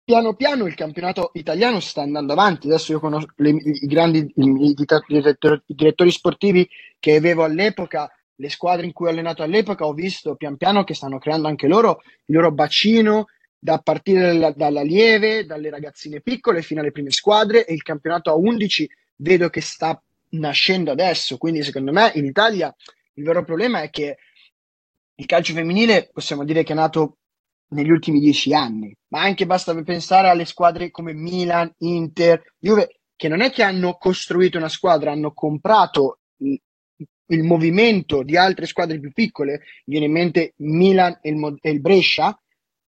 piano 0.03 0.35
piano 0.35 0.65
il 0.67 0.75
campionato 0.75 1.31
italiano 1.33 1.79
sta 1.79 2.01
andando 2.01 2.33
avanti. 2.33 2.67
Adesso 2.67 2.91
io 2.91 2.99
conosco 2.99 3.31
le, 3.37 3.49
i 3.49 3.87
grandi 3.87 4.19
i, 4.19 4.43
i, 4.43 4.75
i 4.75 5.73
direttori 5.73 6.11
sportivi 6.11 6.67
che 6.99 7.15
avevo 7.15 7.43
all'epoca 7.43 8.11
le 8.39 8.49
squadre 8.49 8.85
in 8.85 8.93
cui 8.93 9.07
ho 9.07 9.09
allenato 9.09 9.43
all'epoca 9.43 9.85
ho 9.85 9.93
visto 9.93 10.35
pian 10.35 10.55
piano 10.57 10.83
che 10.83 10.93
stanno 10.93 11.17
creando 11.17 11.47
anche 11.47 11.67
loro 11.67 12.01
il 12.25 12.35
loro 12.35 12.51
bacino 12.51 13.25
da 13.57 13.79
partire 13.79 14.21
dalla, 14.21 14.51
dalla 14.51 14.81
lieve, 14.81 15.45
dalle 15.45 15.69
ragazzine 15.69 16.21
piccole 16.21 16.61
fino 16.61 16.79
alle 16.79 16.91
prime 16.91 17.11
squadre 17.11 17.65
e 17.65 17.73
il 17.73 17.81
campionato 17.81 18.29
a 18.29 18.35
11 18.35 18.89
vedo 19.17 19.49
che 19.49 19.59
sta 19.59 20.01
nascendo 20.31 20.91
adesso, 20.91 21.37
quindi 21.37 21.63
secondo 21.63 21.91
me 21.91 22.11
in 22.15 22.25
Italia 22.25 22.73
il 23.13 23.23
vero 23.23 23.43
problema 23.43 23.81
è 23.81 23.89
che 23.89 24.17
il 25.15 25.25
calcio 25.25 25.53
femminile 25.53 26.09
possiamo 26.13 26.45
dire 26.45 26.63
che 26.63 26.71
è 26.71 26.75
nato 26.75 27.17
negli 27.71 27.89
ultimi 27.89 28.19
dieci 28.19 28.53
anni, 28.53 28.95
ma 29.09 29.21
anche 29.21 29.45
basta 29.45 29.75
pensare 29.83 30.29
alle 30.29 30.45
squadre 30.45 30.91
come 30.91 31.13
Milan, 31.13 31.71
Inter, 31.79 32.41
Juve, 32.57 33.01
che 33.15 33.27
non 33.27 33.41
è 33.41 33.51
che 33.51 33.63
hanno 33.63 33.97
costruito 33.97 34.57
una 34.57 34.69
squadra, 34.69 35.11
hanno 35.11 35.33
comprato 35.33 36.19
il 37.31 37.43
movimento 37.43 38.23
di 38.23 38.37
altre 38.37 38.65
squadre 38.65 38.99
più 38.99 39.11
piccole, 39.11 39.61
viene 39.85 40.05
in 40.05 40.11
mente 40.11 40.53
Milan 40.57 41.19
e 41.21 41.29
il, 41.29 41.57
e 41.61 41.69
il 41.69 41.79
Brescia, 41.79 42.39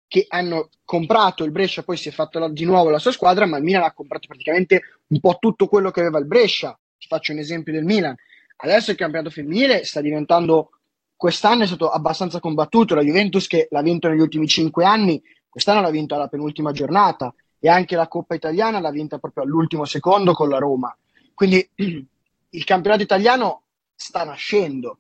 che 0.09 0.27
hanno 0.29 0.69
comprato 0.85 1.45
il 1.45 1.51
Brescia, 1.51 1.83
poi 1.83 1.97
si 1.97 2.09
è 2.09 2.13
fatto 2.13 2.39
la, 2.39 2.49
di 2.49 2.65
nuovo 2.65 2.91
la 2.91 2.99
sua 2.99 3.13
squadra, 3.13 3.47
ma 3.47 3.57
il 3.57 3.65
Milan 3.65 3.83
ha 3.83 3.93
comprato 3.93 4.27
praticamente 4.29 4.83
un 5.09 5.21
po' 5.21 5.37
tutto 5.41 5.69
quello 5.69 5.91
che 5.91 6.01
aveva 6.01 6.19
il 6.19 6.27
Brescia. 6.27 6.79
Ti 6.99 7.07
faccio 7.07 7.33
un 7.33 7.39
esempio 7.39 7.73
del 7.73 7.85
Milan. 7.85 8.15
Adesso 8.57 8.91
il 8.91 8.97
campionato 8.97 9.31
femminile 9.31 9.85
sta 9.85 10.01
diventando, 10.01 10.71
quest'anno 11.17 11.65
è 11.65 11.67
stato 11.67 11.91
abbastanza 11.91 12.41
combattuto, 12.41 12.95
la 12.95 13.03
Juventus 13.03 13.47
che 13.47 13.69
l'ha 13.71 13.83
vinto 13.83 14.09
negli 14.09 14.21
ultimi 14.21 14.47
cinque 14.47 14.85
anni, 14.85 15.21
quest'anno 15.49 15.81
l'ha 15.81 15.91
vinto 15.91 16.15
alla 16.15 16.29
penultima 16.29 16.73
giornata. 16.73 17.35
e 17.59 17.69
anche 17.69 17.97
la 17.97 18.07
Coppa 18.07 18.35
Italiana 18.35 18.81
l'ha 18.81 18.91
vinta 18.91 19.19
proprio 19.19 19.43
all'ultimo 19.43 19.87
secondo 19.87 20.35
con 20.35 20.49
la 20.49 20.59
Roma. 20.59 20.95
Quindi 21.35 21.69
il 22.51 22.65
campionato 22.65 23.03
italiano 23.03 23.63
sta 23.97 24.25
nascendo. 24.25 24.99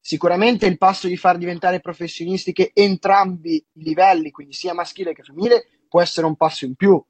Sicuramente 0.00 0.66
il 0.66 0.78
passo 0.78 1.06
di 1.06 1.16
far 1.16 1.36
diventare 1.36 1.80
professionistiche 1.80 2.70
entrambi 2.72 3.56
i 3.74 3.82
livelli, 3.82 4.30
quindi 4.30 4.54
sia 4.54 4.72
maschile 4.72 5.12
che 5.12 5.22
femminile, 5.22 5.66
può 5.86 6.00
essere 6.00 6.26
un 6.26 6.34
passo 6.34 6.64
in 6.64 6.74
più. 6.74 7.00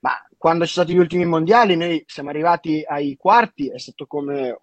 Ma 0.00 0.12
quando 0.38 0.64
ci 0.64 0.72
sono 0.72 0.84
stati 0.84 0.98
gli 0.98 1.02
ultimi 1.02 1.24
mondiali, 1.24 1.76
noi 1.76 2.04
siamo 2.06 2.30
arrivati 2.30 2.84
ai 2.86 3.16
quarti, 3.16 3.68
è 3.68 3.78
stato 3.78 4.06
come 4.06 4.56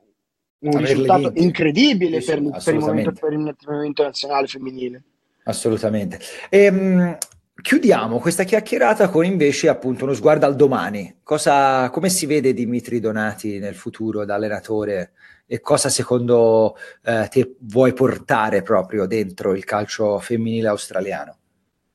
un 0.59 0.69
Averle 0.69 0.87
risultato 0.87 1.21
vinte. 1.23 1.39
incredibile 1.41 2.21
sì, 2.21 2.27
per, 2.27 2.61
per, 2.63 2.73
il 2.73 2.79
movimento, 2.79 3.11
per, 3.11 3.33
il 3.33 3.55
movimento, 3.67 4.03
nazionale 4.03 4.47
femminile. 4.47 5.03
Assolutamente. 5.43 6.19
E, 6.49 6.69
um, 6.69 7.17
chiudiamo 7.61 8.19
questa 8.19 8.43
chiacchierata 8.43 9.09
con 9.09 9.25
invece 9.25 9.67
appunto 9.67 10.05
uno 10.05 10.13
sguardo 10.13 10.45
al 10.45 10.55
domani. 10.55 11.17
Cosa, 11.21 11.89
come 11.89 12.09
si 12.09 12.25
vede 12.25 12.53
Dimitri 12.53 13.01
Donati 13.01 13.59
nel 13.59 13.75
futuro 13.75 14.23
da 14.23 14.35
allenatore 14.35 15.11
e 15.45 15.59
cosa 15.59 15.89
secondo 15.89 16.75
eh, 17.03 17.27
te 17.29 17.55
vuoi 17.59 17.93
portare 17.93 18.61
proprio 18.61 19.05
dentro 19.05 19.53
il 19.53 19.63
calcio 19.63 20.19
femminile 20.19 20.67
australiano? 20.67 21.37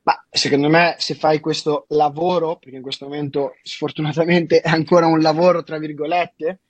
Ma 0.03 0.25
secondo 0.31 0.69
me 0.69 0.95
se 0.99 1.15
fai 1.15 1.41
questo 1.41 1.85
lavoro, 1.89 2.57
perché 2.57 2.77
in 2.77 2.83
questo 2.83 3.07
momento 3.07 3.57
sfortunatamente 3.63 4.61
è 4.61 4.71
ancora 4.71 5.07
un 5.07 5.21
lavoro 5.21 5.63
tra 5.63 5.79
virgolette, 5.79 6.61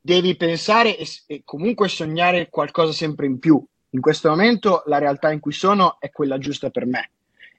devi 0.00 0.36
pensare 0.36 0.96
e, 0.96 1.06
e, 1.26 1.42
comunque 1.44 1.88
sognare 1.88 2.48
qualcosa 2.48 2.92
sempre 2.92 3.26
in 3.26 3.38
più. 3.38 3.64
In 3.90 4.00
questo 4.00 4.28
momento 4.28 4.82
la 4.86 4.98
realtà 4.98 5.30
in 5.30 5.40
cui 5.40 5.52
sono 5.52 5.98
è 6.00 6.10
quella 6.10 6.38
giusta 6.38 6.70
per 6.70 6.86
me. 6.86 7.10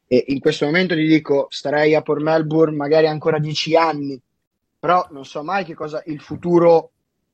E 0.08 0.26
in 0.28 0.40
questo 0.40 0.66
momento 0.66 0.96
ti 0.96 1.06
dico, 1.06 1.48
starei 1.50 1.94
a 1.96 2.02
Port 2.02 2.22
Melbourne 2.22 2.76
magari 2.76 3.08
ancora 3.08 3.40
dieci 3.40 3.76
anni, 3.76 4.20
però 4.80 5.08
non 5.12 5.26
so 5.26 5.44
mai 5.44 5.64
che 5.64 5.76
cosa 5.76 6.02
il 6.08 6.20
futuro 6.20 6.92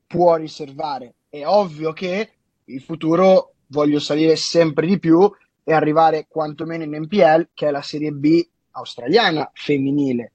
può 0.08 0.36
riservare. 0.36 1.16
È 1.30 1.46
ovvio 1.46 1.94
che 1.94 2.32
il 2.66 2.82
futuro 2.82 3.54
voglio 3.68 4.00
salire 4.00 4.36
sempre 4.36 4.88
di 4.88 5.00
più 5.00 5.30
e 5.64 5.74
arrivare 5.74 6.28
quantomeno 6.28 6.84
in 6.84 6.96
NPL, 6.96 7.50
che 7.54 7.68
è 7.68 7.72
la 7.72 7.82
Serie 7.82 8.12
B 8.12 8.46
australiana 8.72 9.50
femminile. 9.54 10.32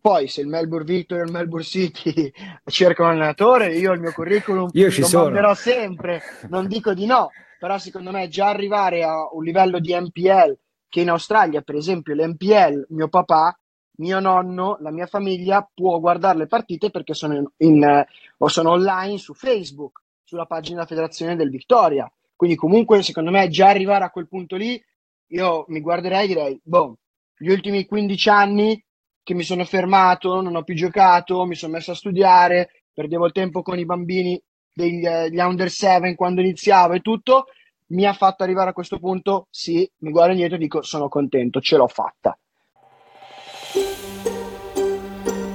Poi 0.00 0.28
se 0.28 0.42
il 0.42 0.48
Melbourne 0.48 0.84
Victory 0.84 1.22
o 1.22 1.24
il 1.24 1.32
Melbourne 1.32 1.64
City 1.64 2.30
cercano 2.66 3.08
un 3.08 3.16
allenatore, 3.16 3.74
io 3.74 3.92
il 3.92 4.00
mio 4.00 4.12
curriculum 4.12 4.68
io 4.72 4.90
ci 4.90 5.00
lo 5.00 5.06
sono. 5.06 5.24
manderò 5.24 5.54
sempre, 5.54 6.22
non 6.50 6.66
dico 6.66 6.92
di 6.92 7.06
no, 7.06 7.30
però 7.58 7.78
secondo 7.78 8.10
me 8.10 8.28
già 8.28 8.48
arrivare 8.48 9.02
a 9.02 9.28
un 9.32 9.42
livello 9.42 9.78
di 9.78 9.98
NPL 9.98 10.58
che 10.90 11.00
in 11.00 11.08
Australia, 11.08 11.62
per 11.62 11.74
esempio, 11.74 12.14
l'NPL, 12.14 12.86
mio 12.90 13.08
papà, 13.08 13.58
mio 13.96 14.20
nonno, 14.20 14.76
la 14.80 14.90
mia 14.90 15.06
famiglia 15.06 15.68
può 15.72 15.98
guardare 16.00 16.38
le 16.38 16.46
partite 16.46 16.90
perché 16.90 17.14
sono, 17.14 17.34
in, 17.34 17.46
in, 17.58 18.04
o 18.38 18.48
sono 18.48 18.70
online 18.70 19.18
su 19.18 19.34
Facebook, 19.34 20.02
sulla 20.24 20.46
pagina 20.46 20.76
della 20.76 20.86
Federazione 20.86 21.36
del 21.36 21.50
Victoria. 21.50 22.10
Quindi 22.34 22.56
comunque 22.56 23.02
secondo 23.02 23.30
me 23.30 23.48
già 23.48 23.68
arrivare 23.68 24.04
a 24.04 24.10
quel 24.10 24.28
punto 24.28 24.56
lì, 24.56 24.82
io 25.28 25.64
mi 25.68 25.80
guarderei 25.80 26.24
e 26.24 26.26
direi, 26.26 26.60
boh, 26.62 26.98
gli 27.36 27.50
ultimi 27.50 27.86
15 27.86 28.28
anni 28.28 28.84
che 29.22 29.34
mi 29.34 29.42
sono 29.42 29.64
fermato, 29.64 30.40
non 30.40 30.56
ho 30.56 30.62
più 30.62 30.74
giocato, 30.74 31.44
mi 31.46 31.54
sono 31.54 31.72
messo 31.72 31.92
a 31.92 31.94
studiare, 31.94 32.84
perdevo 32.92 33.26
il 33.26 33.32
tempo 33.32 33.62
con 33.62 33.78
i 33.78 33.84
bambini 33.84 34.40
degli 34.72 35.06
uh, 35.06 35.46
under 35.46 35.70
7 35.70 36.14
quando 36.14 36.40
iniziavo 36.40 36.94
e 36.94 37.00
tutto, 37.00 37.46
mi 37.88 38.06
ha 38.06 38.12
fatto 38.12 38.42
arrivare 38.42 38.70
a 38.70 38.72
questo 38.72 38.98
punto, 38.98 39.46
sì, 39.50 39.88
mi 39.98 40.10
guardo 40.10 40.32
indietro 40.32 40.56
e 40.56 40.60
dico 40.60 40.82
sono 40.82 41.08
contento, 41.08 41.60
ce 41.60 41.76
l'ho 41.76 41.88
fatta. 41.88 42.36